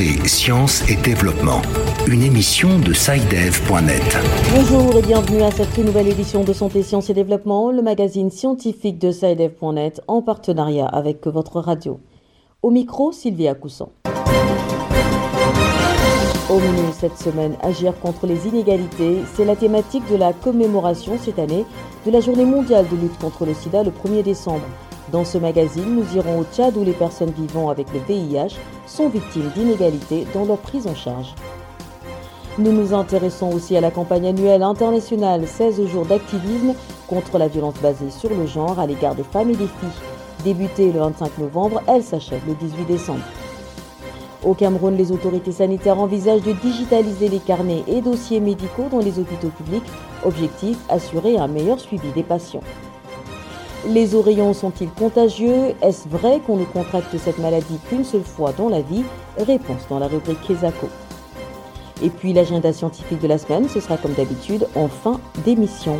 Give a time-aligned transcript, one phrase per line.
[0.00, 1.60] Santé, sciences et développement.
[2.06, 4.18] Une émission de SciDev.net.
[4.54, 8.98] Bonjour et bienvenue à cette nouvelle édition de Santé, sciences et développement, le magazine scientifique
[8.98, 12.00] de SciDev.net en partenariat avec votre radio.
[12.62, 13.90] Au micro, Sylvia Coussan.
[16.48, 21.38] Au menu cette semaine, agir contre les inégalités, c'est la thématique de la commémoration cette
[21.38, 21.66] année
[22.06, 24.64] de la journée mondiale de lutte contre le sida le 1er décembre.
[25.12, 28.56] Dans ce magazine, nous irons au Tchad où les personnes vivant avec le VIH
[28.86, 31.34] sont victimes d'inégalités dans leur prise en charge.
[32.58, 36.74] Nous nous intéressons aussi à la campagne annuelle internationale 16 jours d'activisme
[37.08, 39.88] contre la violence basée sur le genre à l'égard des femmes et des filles.
[40.44, 43.24] Débutée le 25 novembre, elle s'achève le 18 décembre.
[44.44, 49.18] Au Cameroun, les autorités sanitaires envisagent de digitaliser les carnets et dossiers médicaux dans les
[49.18, 49.90] hôpitaux publics.
[50.24, 52.62] Objectif, assurer un meilleur suivi des patients.
[53.86, 55.74] Les oreillons sont-ils contagieux?
[55.80, 59.04] Est-ce vrai qu'on ne contracte cette maladie qu'une seule fois dans la vie?
[59.38, 60.88] Réponse dans la rubrique Kesako.
[62.02, 65.96] Et puis l'agenda scientifique de la semaine, ce sera comme d'habitude en fin d'émission.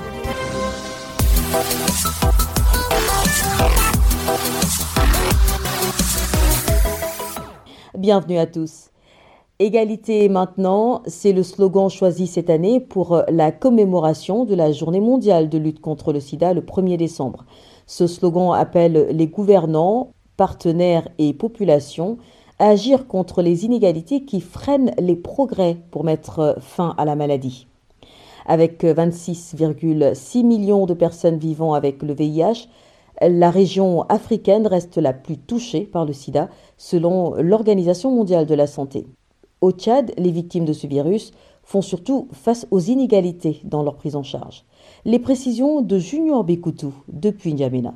[7.97, 8.91] Bienvenue à tous.
[9.63, 15.51] Égalité maintenant, c'est le slogan choisi cette année pour la commémoration de la journée mondiale
[15.51, 17.45] de lutte contre le sida le 1er décembre.
[17.87, 22.17] Ce slogan appelle les gouvernants, partenaires et populations
[22.59, 27.67] à agir contre les inégalités qui freinent les progrès pour mettre fin à la maladie.
[28.47, 32.67] Avec 26,6 millions de personnes vivant avec le VIH,
[33.21, 38.67] la région africaine reste la plus touchée par le sida selon l'Organisation mondiale de la
[38.67, 39.05] santé.
[39.61, 41.33] Au Tchad, les victimes de ce virus
[41.65, 44.65] font surtout face aux inégalités dans leur prise en charge.
[45.05, 47.95] Les précisions de Junior Bekoutou depuis N'Djamena.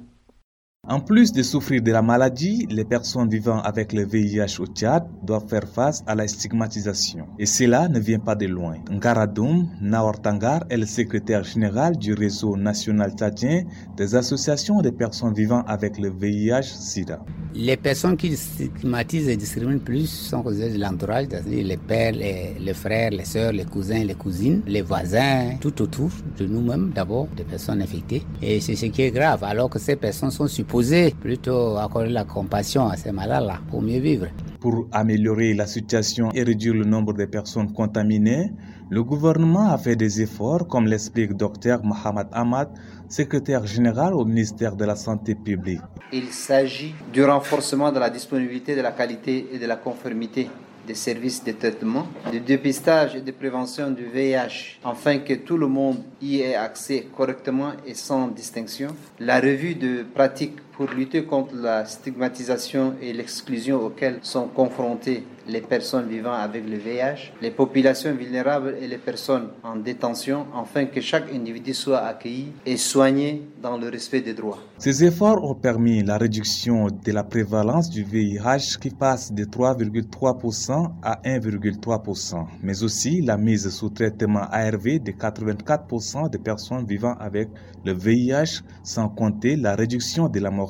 [0.86, 5.04] En plus de souffrir de la maladie, les personnes vivant avec le VIH au Tchad
[5.22, 7.26] doivent faire face à la stigmatisation.
[7.38, 8.74] Et cela ne vient pas de loin.
[8.90, 13.62] Ngaradoum Naortangar est le secrétaire général du réseau national tchadien
[13.96, 17.24] des associations des personnes vivant avec le VIH-Sida.
[17.54, 22.74] Les personnes qui stigmatisent et discriminent plus sont de l'entourage, c'est-à-dire les pères, les, les,
[22.74, 27.44] frères, les sœurs, les cousins, les cousines, les voisins, tout autour de nous-mêmes d'abord, des
[27.44, 28.22] personnes infectées.
[28.42, 30.73] Et c'est ce qui est grave, alors que ces personnes sont supposées
[31.20, 34.26] plutôt accorder la compassion à ces malades-là pour mieux vivre.
[34.60, 38.52] Pour améliorer la situation et réduire le nombre de personnes contaminées,
[38.90, 42.68] le gouvernement a fait des efforts, comme l'explique Dr Mohamed Ahmad,
[43.08, 45.80] secrétaire général au ministère de la Santé publique.
[46.12, 50.48] Il s'agit du renforcement de la disponibilité, de la qualité et de la conformité
[50.86, 55.66] des services de traitement, de dépistage et de prévention du VIH, afin que tout le
[55.66, 58.94] monde y ait accès correctement et sans distinction.
[59.18, 65.60] La revue de pratiques pour lutter contre la stigmatisation et l'exclusion auxquelles sont confrontées les
[65.60, 71.00] personnes vivant avec le VIH, les populations vulnérables et les personnes en détention, afin que
[71.00, 74.58] chaque individu soit accueilli et soigné dans le respect des droits.
[74.78, 80.90] Ces efforts ont permis la réduction de la prévalence du VIH qui passe de 3,3%
[81.02, 87.48] à 1,3%, mais aussi la mise sous traitement ARV de 84% des personnes vivant avec
[87.84, 90.63] le VIH, sans compter la réduction de la mortalité.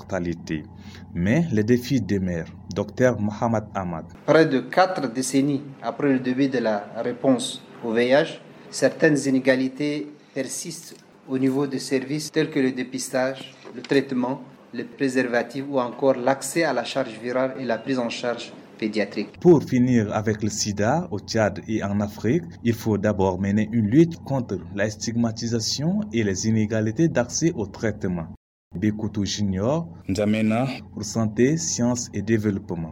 [1.15, 2.53] Mais les défis demeurent.
[2.75, 4.05] Docteur Mohamed Ahmad.
[4.27, 8.41] Près de quatre décennies après le début de la réponse au VIH,
[8.71, 10.97] certaines inégalités persistent
[11.28, 14.41] au niveau des services tels que le dépistage, le traitement,
[14.72, 19.38] le préservatif ou encore l'accès à la charge virale et la prise en charge pédiatrique.
[19.41, 23.87] Pour finir avec le sida au Tchad et en Afrique, il faut d'abord mener une
[23.87, 28.27] lutte contre la stigmatisation et les inégalités d'accès au traitement.
[28.75, 32.91] Bekoutou Junior, N'Djamena pour Santé, Sciences et Développement.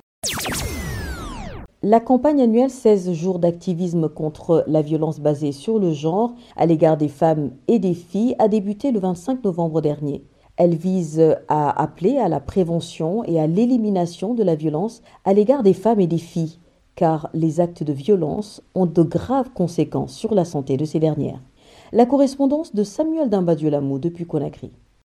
[1.82, 6.97] La campagne annuelle 16 jours d'activisme contre la violence basée sur le genre à l'égard
[6.97, 10.22] des femmes et des filles a débuté le 25 novembre dernier.
[10.56, 15.65] Elle vise à appeler à la prévention et à l'élimination de la violence à l'égard
[15.65, 16.60] des femmes et des filles,
[16.95, 21.42] car les actes de violence ont de graves conséquences sur la santé de ces dernières.
[21.91, 24.71] La correspondance de Samuel Dimbadiolamou depuis Conakry.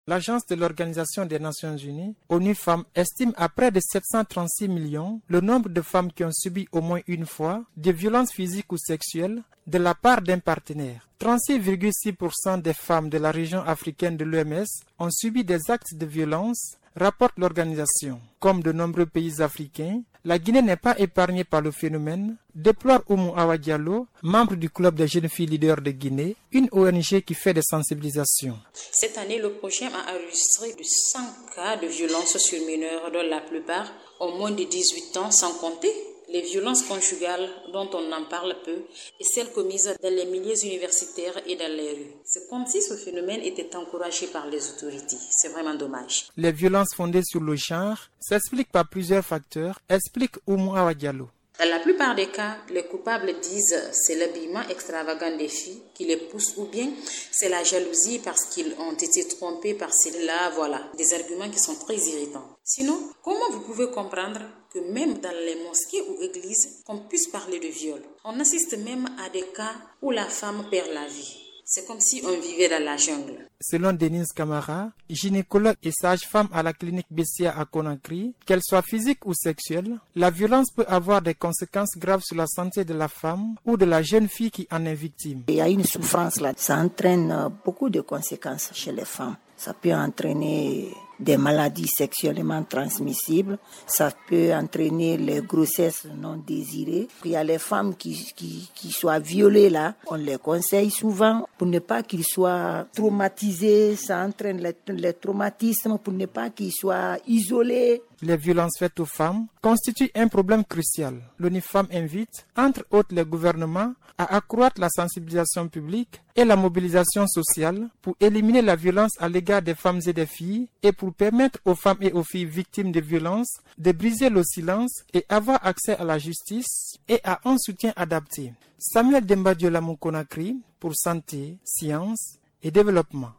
[0.09, 5.41] L'agence de l'Organisation des Nations Unies, ONU Femmes, estime à près de 736 millions le
[5.41, 9.43] nombre de femmes qui ont subi au moins une fois des violences physiques ou sexuelles
[9.67, 11.09] de la part d'un partenaire.
[11.19, 14.63] 36,6% des femmes de la région africaine de l'OMS
[14.97, 18.19] ont subi des actes de violence, rapporte l'organisation.
[18.39, 23.33] Comme de nombreux pays africains, la Guinée n'est pas épargnée par le phénomène, déplore Oumou
[23.37, 27.53] Awa Diallo, membre du club des jeunes filles leaders de Guinée, une ONG qui fait
[27.53, 28.59] des sensibilisations.
[28.73, 31.19] Cette année, le projet a enregistré de 100
[31.55, 33.89] cas de violence sur mineurs, dont la plupart
[34.19, 35.91] ont moins de 18 ans, sans compter
[36.29, 38.83] les violences conjugales dont on en parle peu
[39.19, 42.13] et celles commises dans les milieux universitaires et dans les rues.
[42.25, 45.17] C'est comme si ce phénomène était encouragé par les autorités.
[45.31, 46.29] C'est vraiment dommage.
[46.37, 51.29] Les violences fondées sur le genre s'expliquent par plusieurs facteurs, explique Oumou Diallo.
[51.59, 56.17] Dans la plupart des cas, les coupables disent c'est l'habillement extravagant des filles qui les
[56.17, 56.87] pousse ou bien
[57.31, 60.51] c'est la jalousie parce qu'ils ont été trompés par celle-là.
[60.55, 62.47] Voilà, des arguments qui sont très irritants.
[62.63, 64.41] Sinon, comment vous pouvez comprendre
[64.77, 69.07] que même dans les mosquées ou églises, qu'on puisse parler de viol On assiste même
[69.25, 71.43] à des cas où la femme perd la vie.
[71.69, 73.45] C'est comme si on vivait dans la jungle.
[73.59, 79.25] Selon Denise Camara, gynécologue et sage-femme à la clinique Bessia à Conakry, qu'elle soit physique
[79.25, 83.55] ou sexuelle, la violence peut avoir des conséquences graves sur la santé de la femme
[83.65, 85.43] ou de la jeune fille qui en est victime.
[85.49, 89.35] Il y a une souffrance là, ça entraîne beaucoup de conséquences chez les femmes.
[89.57, 93.57] Ça peut entraîner des maladies sexuellement transmissibles.
[93.85, 97.07] Ça peut entraîner les grossesses non désirées.
[97.25, 99.95] Il y a les femmes qui, qui, qui soient violées là.
[100.07, 103.95] On les conseille souvent pour ne pas qu'ils soient traumatisés.
[103.95, 109.05] Ça entraîne les, les traumatismes pour ne pas qu'ils soient isolés les violences faites aux
[109.05, 111.21] femmes constituent un problème crucial.
[111.39, 117.89] L'UNIFAM invite, entre autres les gouvernements, à accroître la sensibilisation publique et la mobilisation sociale
[118.01, 121.75] pour éliminer la violence à l'égard des femmes et des filles et pour permettre aux
[121.75, 126.03] femmes et aux filles victimes de violences de briser le silence et avoir accès à
[126.03, 128.53] la justice et à un soutien adapté.
[128.79, 133.31] Samuel Dembadiola Conakry pour Santé, Sciences et Développement.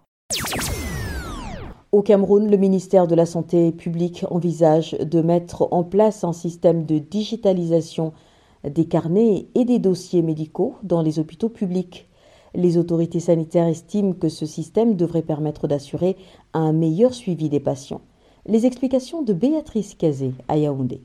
[1.91, 6.85] Au Cameroun, le ministère de la Santé publique envisage de mettre en place un système
[6.85, 8.13] de digitalisation
[8.63, 12.07] des carnets et des dossiers médicaux dans les hôpitaux publics.
[12.55, 16.17] Les autorités sanitaires estiment que ce système devrait permettre d'assurer
[16.53, 18.03] un meilleur suivi des patients.
[18.45, 21.01] Les explications de Béatrice Cazé à Yaoundé.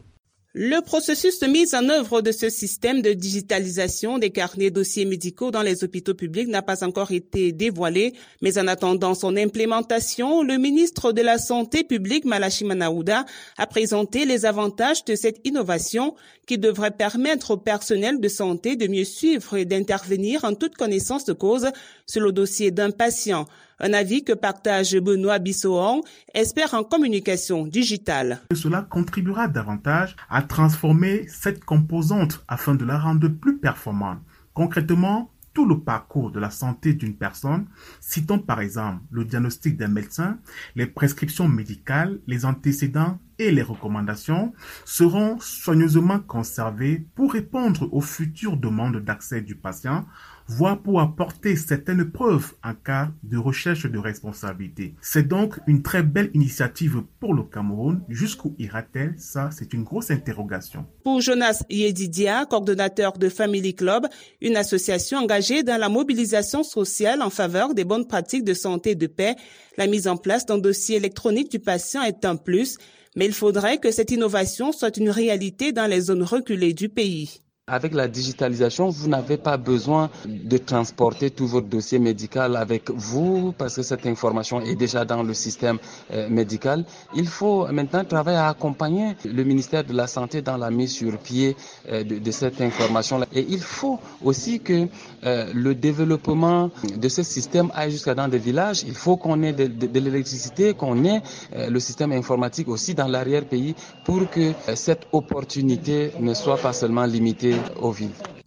[0.55, 5.49] Le processus de mise en œuvre de ce système de digitalisation des carnets dossiers médicaux
[5.49, 8.13] dans les hôpitaux publics n'a pas encore été dévoilé,
[8.43, 13.25] mais en attendant son implémentation, le ministre de la Santé publique, Malachi Manaouda,
[13.57, 16.13] a présenté les avantages de cette innovation
[16.45, 21.25] qui devrait permettre au personnel de santé de mieux suivre et d'intervenir en toute connaissance
[21.25, 21.71] de cause
[22.05, 23.47] sur le dossier d'un patient.
[23.79, 26.01] Un avis que partage Benoît Bissoon,
[26.33, 28.41] expert en communication digitale.
[28.53, 34.19] Cela contribuera davantage à transformer cette composante afin de la rendre plus performante.
[34.53, 37.67] Concrètement, tout le parcours de la santé d'une personne,
[38.01, 40.39] citons par exemple le diagnostic d'un médecin,
[40.75, 44.53] les prescriptions médicales, les antécédents et les recommandations,
[44.85, 50.05] seront soigneusement conservés pour répondre aux futures demandes d'accès du patient
[50.47, 54.95] voire pour apporter certaines preuves en cas de recherche de responsabilité.
[55.01, 58.01] C'est donc une très belle initiative pour le Cameroun.
[58.09, 59.15] Jusqu'où ira-t-elle?
[59.17, 60.85] Ça, c'est une grosse interrogation.
[61.03, 64.07] Pour Jonas Yedidia, coordonnateur de Family Club,
[64.41, 68.95] une association engagée dans la mobilisation sociale en faveur des bonnes pratiques de santé et
[68.95, 69.35] de paix,
[69.77, 72.77] la mise en place d'un dossier électronique du patient est un plus,
[73.15, 77.41] mais il faudrait que cette innovation soit une réalité dans les zones reculées du pays.
[77.67, 83.53] Avec la digitalisation, vous n'avez pas besoin de transporter tout votre dossier médical avec vous
[83.57, 85.77] parce que cette information est déjà dans le système
[86.11, 86.83] euh, médical.
[87.15, 91.17] Il faut maintenant travailler à accompagner le ministère de la Santé dans la mise sur
[91.17, 91.55] pied
[91.89, 93.21] euh, de, cette information.
[93.31, 94.89] Et il faut aussi que
[95.23, 98.83] euh, le développement de ce système aille jusqu'à dans des villages.
[98.85, 101.21] Il faut qu'on ait de l'électricité, qu'on ait
[101.55, 103.73] le système informatique aussi dans l'arrière-pays
[104.03, 107.52] pour que cette opportunité ne soit pas seulement limitée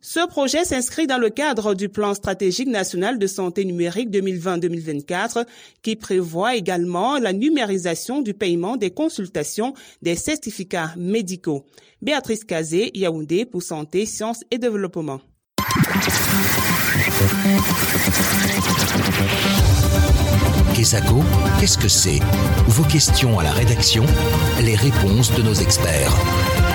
[0.01, 5.45] ce projet s'inscrit dans le cadre du plan stratégique national de santé numérique 2020-2024
[5.83, 11.65] qui prévoit également la numérisation du paiement des consultations des certificats médicaux.
[12.03, 15.21] Béatrice Kazé, Yaoundé pour Santé, Sciences et Développement.
[20.75, 21.23] Kesako,
[21.59, 22.21] qu'est-ce que c'est?
[22.69, 24.05] Vos questions à la rédaction,
[24.63, 26.66] les réponses de nos experts.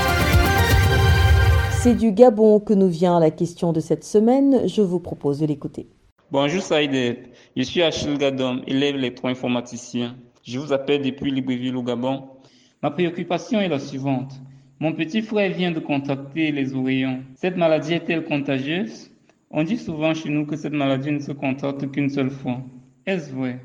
[1.84, 4.68] C'est du Gabon que nous vient la question de cette semaine.
[4.68, 5.88] Je vous propose de l'écouter.
[6.32, 7.18] Bonjour Saïd,
[7.58, 10.16] je suis Achille Gadom, élève électro-informaticien.
[10.44, 12.22] Je vous appelle depuis Libreville au Gabon.
[12.84, 14.32] Ma préoccupation est la suivante.
[14.80, 17.22] Mon petit frère vient de contracter les oreillons.
[17.34, 19.10] Cette maladie est-elle contagieuse?
[19.50, 22.58] On dit souvent chez nous que cette maladie ne se contracte qu'une seule fois.
[23.08, 23.60] Est-ce vrai?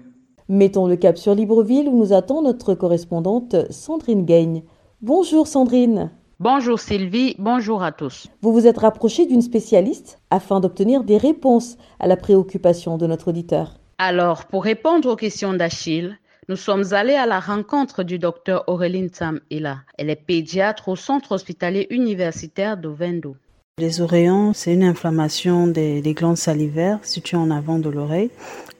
[0.48, 4.62] Mettons le cap sur Libreville où nous attend notre correspondante Sandrine Gagne.
[5.02, 6.12] Bonjour Sandrine.
[6.38, 8.28] Bonjour Sylvie, bonjour à tous.
[8.42, 13.28] Vous vous êtes rapproché d'une spécialiste afin d'obtenir des réponses à la préoccupation de notre
[13.28, 13.78] auditeur.
[13.96, 16.18] Alors, pour répondre aux questions d'Achille,
[16.50, 19.78] Nous sommes allés à la rencontre du docteur Auréline Tam Ela.
[19.96, 23.34] Elle est pédiatre au centre hospitalier universitaire de Vendo.
[23.78, 28.30] Les oreillons, c'est une inflammation des, glandes salivaires situées en avant de l'oreille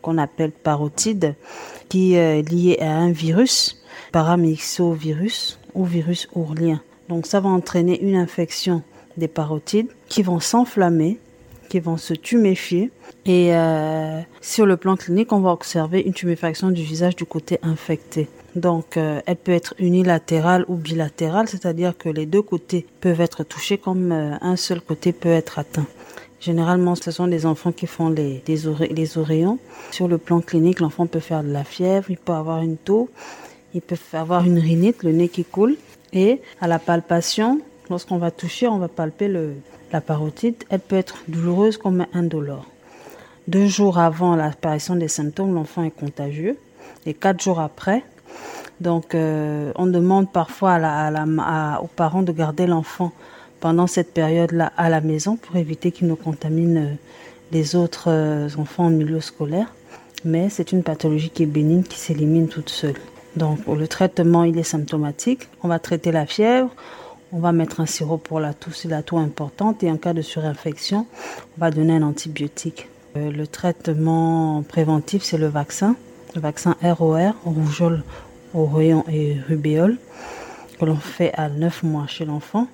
[0.02, 1.34] qu'on appelle parotide,
[1.88, 3.82] qui est liée à un virus,
[4.12, 6.82] paramyxovirus ou virus ourlien.
[7.08, 8.82] Donc ça va entraîner une infection
[9.16, 11.18] des parotides qui vont s'enflammer,
[11.68, 12.90] qui vont se tuméfier.
[13.24, 17.58] Et euh, sur le plan clinique, on va observer une tuméfaction du visage du côté
[17.62, 18.28] infecté.
[18.54, 23.44] Donc, euh, elle peut être unilatérale ou bilatérale, c'est-à-dire que les deux côtés peuvent être
[23.44, 25.86] touchés comme euh, un seul côté peut être atteint.
[26.40, 29.58] Généralement, ce sont des enfants qui font les, les, oreillons.
[29.90, 33.08] Sur le plan clinique, l'enfant peut faire de la fièvre, il peut avoir une toux,
[33.74, 35.76] il peut avoir une rhinite, le nez qui coule.
[36.12, 37.60] Et à la palpation,
[37.90, 39.30] lorsqu'on va toucher, on va palper
[39.92, 42.66] la parotide, elle peut être douloureuse comme indolore.
[43.48, 46.58] Deux jours avant l'apparition des symptômes, l'enfant est contagieux.
[47.06, 48.02] Et quatre jours après,
[48.80, 50.78] donc euh, on demande parfois
[51.80, 53.12] aux parents de garder l'enfant
[53.60, 56.94] pendant cette période-là à la maison pour éviter qu'il ne contamine euh,
[57.52, 59.72] les autres euh, enfants en milieu scolaire.
[60.24, 62.96] Mais c'est une pathologie qui est bénigne, qui s'élimine toute seule.
[63.36, 65.48] Donc le traitement, il est symptomatique.
[65.62, 66.70] On va traiter la fièvre,
[67.32, 70.14] on va mettre un sirop pour la toux si la toux importante et en cas
[70.14, 71.06] de surinfection,
[71.56, 72.88] on va donner un antibiotique.
[73.16, 75.96] Euh, le traitement préventif, c'est le vaccin,
[76.34, 78.02] le vaccin ROR, rougeole,
[78.54, 79.98] rayon et rubéole,
[80.78, 82.68] que l'on fait à 9 mois chez l'enfant.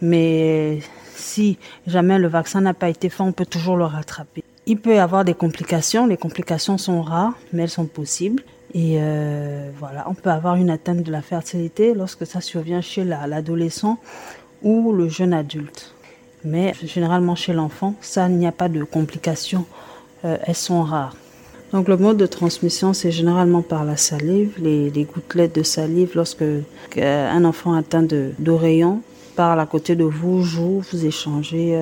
[0.00, 0.78] Mais
[1.14, 4.42] si jamais le vaccin n'a pas été fait, on peut toujours le rattraper.
[4.66, 8.42] Il peut y avoir des complications, les complications sont rares, mais elles sont possibles.
[8.74, 13.04] Et euh, voilà, on peut avoir une atteinte de la fertilité lorsque ça survient chez
[13.04, 13.98] l'adolescent
[14.62, 15.94] ou le jeune adulte.
[16.44, 19.64] Mais généralement chez l'enfant, ça, n'y a pas de complications,
[20.24, 21.16] euh, elles sont rares.
[21.72, 26.44] Donc le mode de transmission, c'est généralement par la salive, les, gouttelettes de salive lorsque
[26.96, 28.06] un enfant atteint
[28.38, 29.02] d'oreillons
[29.36, 31.78] parle à côté de vous, joue, vous échangez.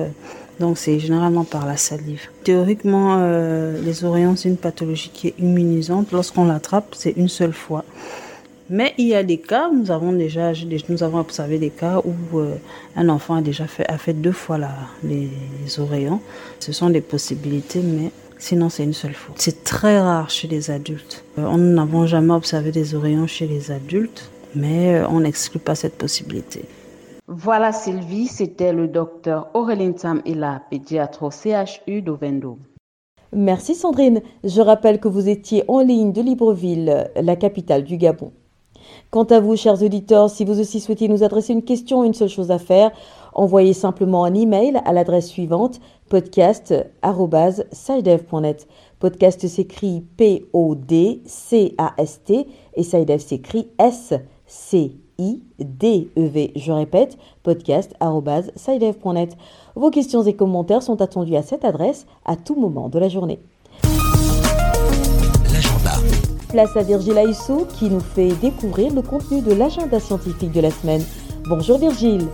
[0.59, 2.27] Euh, donc c'est généralement par la salive.
[2.43, 6.11] Théoriquement, euh, les oreillons, c'est une pathologie qui est immunisante.
[6.11, 7.83] Lorsqu'on l'attrape, c'est une seule fois.
[8.69, 10.51] Mais il y a des cas, nous avons déjà,
[10.89, 12.55] nous avons observé des cas où euh,
[12.97, 14.71] un enfant a déjà fait, deux fois la,
[15.03, 15.29] les,
[15.79, 16.19] oreillons.
[16.59, 19.33] Ce sont des possibilités, mais sinon c'est une seule fois.
[19.37, 21.23] C'est très rare chez les adultes.
[21.39, 25.97] Euh, on n'avons jamais observé des oreillons chez les adultes, mais on n'exclut pas cette
[25.97, 26.65] possibilité.
[27.29, 32.57] Voilà Sylvie, c'était le docteur Aurélien Tam et la pédiatre au CHU d'Ovendo.
[33.33, 34.21] Merci Sandrine.
[34.45, 38.31] Je rappelle que vous étiez en ligne de Libreville, la capitale du Gabon.
[39.09, 42.29] Quant à vous, chers auditeurs, si vous aussi souhaitez nous adresser une question, une seule
[42.29, 42.91] chose à faire,
[43.33, 48.69] envoyez simplement un email à l'adresse suivante podcast@sidev.net.
[48.99, 54.13] Podcast s'écrit P O D C A S T et Sidev s'écrit S
[54.45, 56.51] C I-D-E-V.
[56.55, 59.37] Je répète, podcast.sidev.net.
[59.75, 63.39] Vos questions et commentaires sont attendus à cette adresse à tout moment de la journée.
[65.51, 65.93] L'agenda.
[66.49, 70.71] Place à Virgile Aissou qui nous fait découvrir le contenu de l'agenda scientifique de la
[70.71, 71.03] semaine.
[71.49, 72.27] Bonjour Virgile.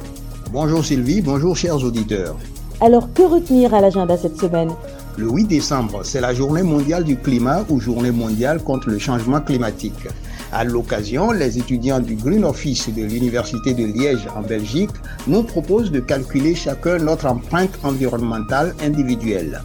[0.52, 2.36] Bonjour Sylvie, bonjour chers auditeurs.
[2.82, 4.72] Alors que retenir à l'agenda cette semaine?
[5.18, 9.42] Le 8 décembre, c'est la journée mondiale du climat ou journée mondiale contre le changement
[9.42, 10.08] climatique.
[10.56, 14.92] À l'occasion, les étudiants du Green Office de l'Université de Liège en Belgique
[15.26, 19.64] nous proposent de calculer chacun notre empreinte environnementale individuelle.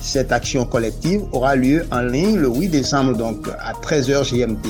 [0.00, 4.68] Cette action collective aura lieu en ligne le 8 décembre, donc à 13h GMT.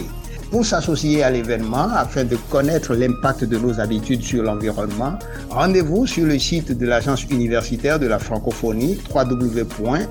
[0.50, 5.18] Pour s'associer à l'événement afin de connaître l'impact de nos habitudes sur l'environnement,
[5.50, 10.08] rendez-vous sur le site de l'Agence universitaire de la francophonie www.auf.org.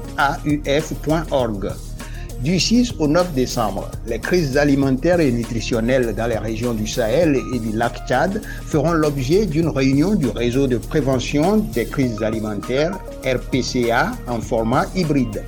[2.44, 7.36] Du 6 au 9 décembre, les crises alimentaires et nutritionnelles dans les régions du Sahel
[7.53, 12.91] et du lac Tchad feront l'objet d'une réunion du réseau de prévention des crises alimentaires,
[13.25, 15.44] RPCA, en format hybride.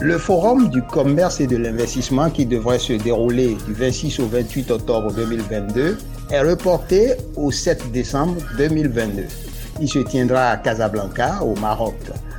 [0.00, 4.70] Le Forum du commerce et de l'investissement qui devrait se dérouler du 26 au 28
[4.70, 5.98] octobre 2022
[6.30, 9.24] est reporté au 7 décembre 2022.
[9.80, 11.96] Il se tiendra à Casablanca, au Maroc.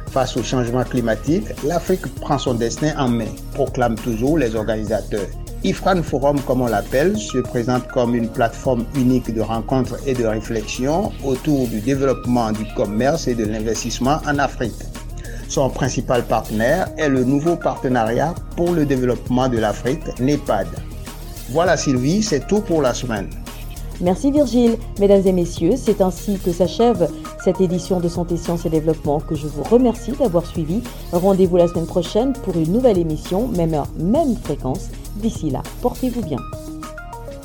[0.09, 5.27] Face au changement climatique, l'Afrique prend son destin en main, proclament toujours les organisateurs.
[5.65, 10.23] IFRAN Forum, comme on l'appelle, se présente comme une plateforme unique de rencontres et de
[10.23, 14.71] réflexion autour du développement du commerce et de l'investissement en Afrique.
[15.49, 20.67] Son principal partenaire est le nouveau partenariat pour le développement de l'Afrique, NEPAD.
[21.49, 23.29] Voilà Sylvie, c'est tout pour la semaine.
[23.99, 24.77] Merci Virgile.
[24.99, 27.09] Mesdames et messieurs, c'est ainsi que s'achève
[27.43, 30.83] cette édition de Santé, Sciences et Développement que je vous remercie d'avoir suivi.
[31.11, 34.89] Rendez-vous la semaine prochaine pour une nouvelle émission, même heure, même fréquence.
[35.15, 36.37] D'ici là, portez-vous bien.